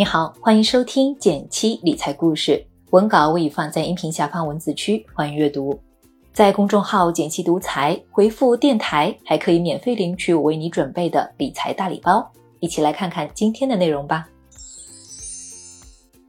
[0.00, 5.78] 你好，欢迎收听减七理财故事，文稿我已放在音频下方文字区，欢迎阅读。
[6.32, 12.26] 在公众号“减七独裁回复“电台”，还可以免费领取我为你准备的理财大礼包。
[12.60, 14.26] 一起来看看今天的内容吧。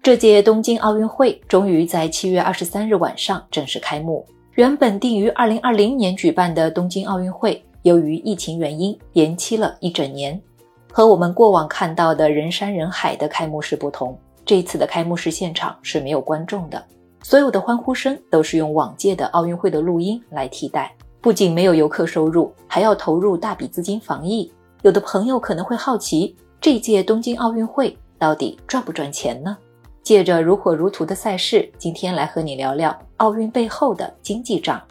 [0.03, 4.25] 这届东京奥运会终于在七月二十三日晚上正式开幕。
[4.55, 10.37] 原本定于二零二零年举办的东京奥运会，由于疫情原因延期了一整年。
[10.91, 16.83] 和我们过往看到的人山人海的开幕式不同，这次的开幕式现场是没有观众的，
[17.23, 20.93] 所有的欢呼声都是用往届的奥运会的录音来替代。
[21.21, 24.51] 不仅没有游客收入，还要投入大笔资金防疫。
[24.81, 29.55] 有的朋友可能会好奇，这届东京奥运会到底赚不赚钱呢？
[30.03, 34.81] 借着如火如荼的赛事，今天来和你聊聊奥运背后的经济账。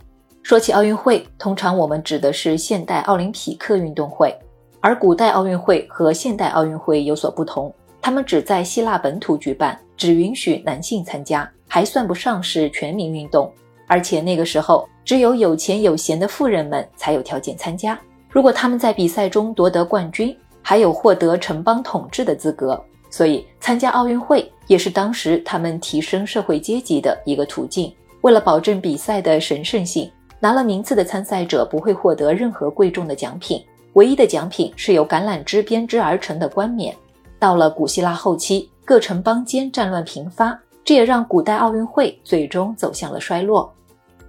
[0.43, 4.35] 说起奥运会，通常我们指的是现代奥林匹克运动会。
[4.81, 13.53] 而古代奥运会和现代奥运会有所不同，他们只在希腊本土举办，只允许男性参加，还算不上是全民运动。
[13.87, 17.99] 而且那个时候，只有有钱有闲的富人们才有条件参加。
[18.31, 22.81] 如果他们在比赛中夺得冠军，还有获得城邦统治的资格。
[23.11, 27.93] 所以，参加奥运会也是当时他们提升社会阶级的一个途径。
[28.21, 33.61] 为了保证比赛的神圣性，拿了名次的参赛者不会获得任何贵重的奖品。
[33.95, 36.95] 唯一的奖品是由橄榄枝编织而成的冠冕。
[37.39, 43.73] 到了古希腊后期，各城邦间战乱频发，这也让古代奥运会最终走向了衰落。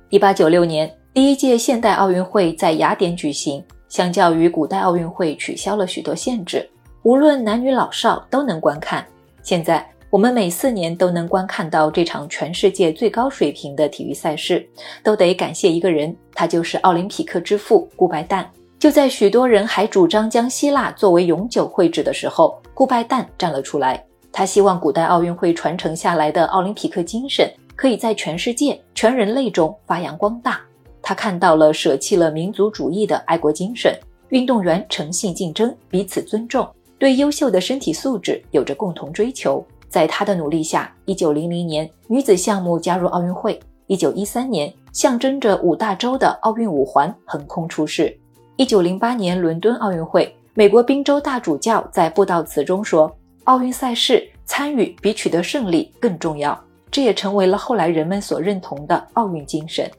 [0.09, 6.67] 一八九六年，第一届现代奥运会在雅典举行，相较于古代奥运会取消了许多限制，
[7.03, 9.05] 无论男女老少都能观看。
[9.43, 14.65] 现在我们每四年都能观看到这场全世界最高水平的体育赛事，
[15.03, 18.45] 都得感谢一个人，他就是奥林匹克之父顾拜旦。
[18.81, 24.03] 就在许多人还主张将希腊作为永久会址的时候，顾拜旦站了出来。
[24.31, 30.59] 他希望古代奥运会传承下来的奥林匹克精神可以在全世界、全人类中发扬光大。
[30.99, 33.95] 他看到了舍弃了民族主义的爱国精神，
[34.29, 36.67] 运动员诚信竞争，彼此尊重，
[36.97, 39.63] 对优秀的身体素质有着共同追求。
[39.89, 43.59] 在他的努力下，一九零零年女子项目加入奥运会。
[43.85, 48.17] 一九一三年，象征着五大洲的奥运五环横空出世。
[48.61, 53.11] 一九零八年伦敦奥运会，美国宾州大主教在布道词中说
[53.45, 56.55] ：“奥运赛事参与比取得胜利更重要。”
[56.91, 59.89] 这也成为了后来人们所认同的奥运精神。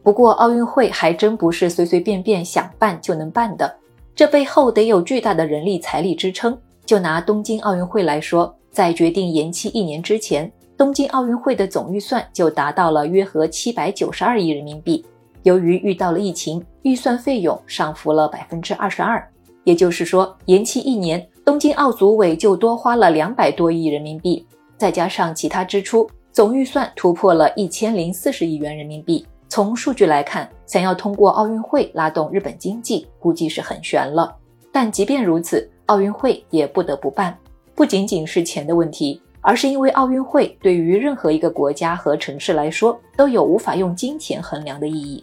[0.00, 3.74] 不过，奥运会还真不是随随便便想办就能办的，
[4.14, 6.56] 这背后得有巨大的人力财力支撑。
[6.86, 15.04] 就拿东京奥运会来说，在决定延期一年之前，东京奥运会的总预算就达到了约合七百九十二亿人民币。
[15.44, 19.22] 由于遇到了疫情，预算费用上浮了百分之二十二，
[19.64, 24.44] 也就是说，延期一年，东京奥组委就多花了两百多亿人民币，
[24.78, 29.24] 再加上其他支出，总预算突破了一千零四十亿元人民币。
[29.46, 34.34] 从数据来看，想要通过奥运会拉动日本经济，估计是很悬了。
[34.72, 37.36] 但即便如此，奥运会也不得不办，
[37.74, 45.22] 不仅仅是钱的问题，而是因为奥运会对于任何一个国家和城市来说，都有无法用金钱衡量的意义。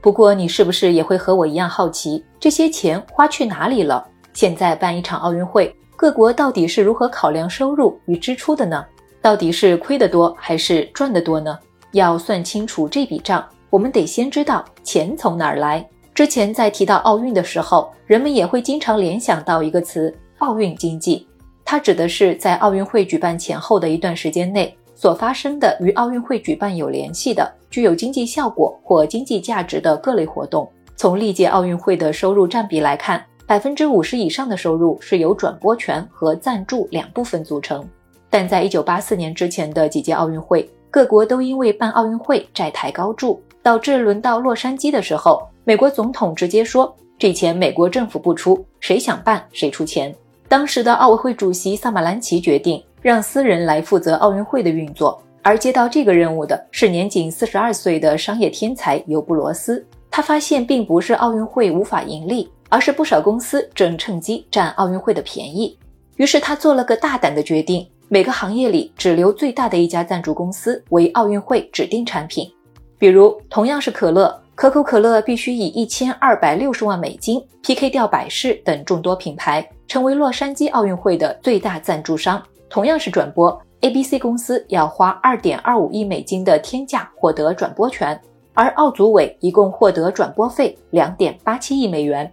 [0.00, 4.06] 不过，你是不是也会和我一样好奇，这些钱花去哪里了？
[4.32, 8.84] 现在办一场奥运会，各国到底是如何考量收入与支出的呢？
[9.20, 11.58] 到底是亏得多还是赚得多呢？
[11.92, 15.86] 要算清楚这笔账，我们得先知道钱从哪儿来。
[16.14, 21.26] 之前在提到奥运的时候，人们也会经常联想到一个词——奥运经济，
[21.64, 24.74] 它指的是在奥运会举办前后的一段时间内。
[25.00, 37.82] 所发生的与奥运会举办有联系的、具有经济效果或经济价值的各类活动，从历届奥运会的收入占比来看，百分之五十以上的收入是由转播权和赞助两部分组成。
[38.28, 50.14] 但在一九八四年之前的几届奥运会，各国都因为办奥运会债台高筑，导致轮到洛杉矶的时候，美国总统直接说：“这钱美国政府不出，谁想办谁出钱。”
[50.46, 52.84] 当时的奥委会主席萨马兰奇决定。
[53.00, 59.84] 让私人来负责奥运会的运作，而接到这个任务的是年仅四十二岁的商业天才尤布罗斯。
[60.10, 65.78] 他发现并不是奥运会无法盈利，而是不少公司正趁机占奥运会的便宜。
[66.16, 72.46] 于是他做了个大胆的决定：每个行业里只留最大的一家赞助公司为奥运会指定产品。
[72.98, 82.42] 比如，同样是可乐，可口可乐必须以一千二百六十万美金 PK 掉百事等众多品牌，成为洛杉矶奥运会的最大赞助商。
[82.70, 88.18] 同样是转播，ABC 公司要花二点二五亿美金的天价获得转播权，
[88.54, 92.30] 而奥组委一共获得转播费两点八七亿美元。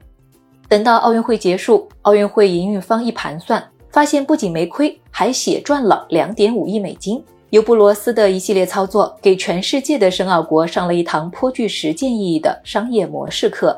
[0.70, 7.24] 等到奥运会结束，奥运会营运方一盘算，发现不仅没亏，还血赚了两点五亿美金。
[7.50, 13.76] 尤布罗斯的一系列操作，给全世界的申奥国上了一堂颇具实践意义的商业模式课。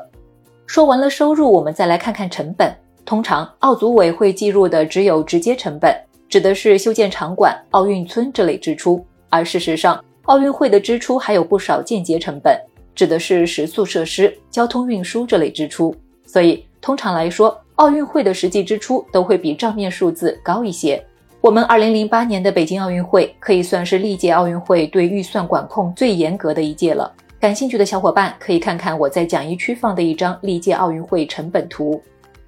[0.66, 2.76] 说完了收入，我们再来看看成本。
[3.06, 5.96] 通常奥组委会计入的只有直接成本，
[6.30, 9.04] 指的是修建场馆、奥运村这类支出。
[9.28, 12.56] 而事实上，奥运会的支出还有不少间接成本，
[12.94, 15.92] 指的是食宿设施、交通运输这类支出。
[16.24, 21.04] 所以，通常来说，奥运会的实际支出都会比账面数字高一些。
[21.40, 27.12] 我们二零零八年的北京奥运会可以算是历届奥运会对预算管控最严格的一届了。
[27.40, 32.00] 感兴趣的小伙伴可以看看我在讲义区放的一张历届奥运会成本图。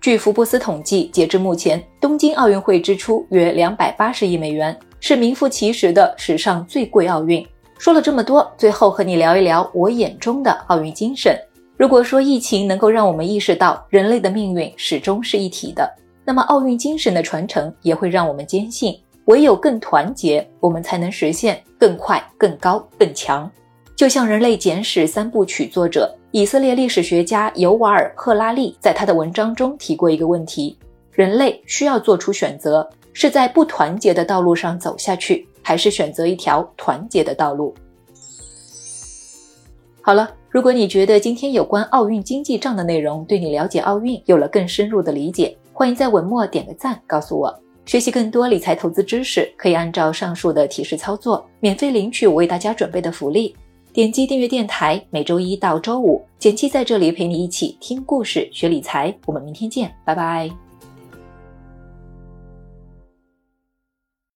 [0.03, 7.47] 据福布斯统计，截至目前，东京奥运会支出约两百八十亿美元，是名副其实的史上最贵奥运。
[7.79, 11.39] 说了这么多，最后和你聊一聊我眼中的奥运精神。
[11.77, 15.89] 如果说疫情能够让我们意识到人类的命运始终是一体的。
[16.25, 23.49] 那么，奥运精神的传承也会让我们坚信，唯有更团结，我们才能实现更快、更高、更强。
[23.95, 30.79] 就像《人类简史》三部曲作者以色列历史学家尤瓦尔·赫拉利在他的文章中提过一个问题：
[31.13, 37.75] 人类需要做出选择，是在不团结的道路上走下去，还是选择一条团结的道路？
[40.01, 47.55] 好了，如果你觉得今天有关奥运经济账的内容对你了解奥运有了更深入的理解，欢迎在文末点个赞，告诉我。
[47.85, 53.55] 学习更多理财投资知识，可以按照上述的提示操作，免费领取我为大家准备的福利。
[53.93, 59.15] 点击订阅电台，每周一到周五，简七在这里陪你一起听故事、学理财。
[59.27, 60.72] 我们明天见，拜拜。